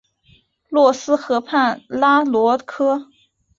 [0.69, 3.07] 洛斯河畔拉罗科。